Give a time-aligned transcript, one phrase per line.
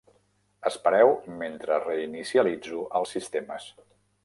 [0.69, 3.71] Espereu mentre reinicialitzo els sistemes.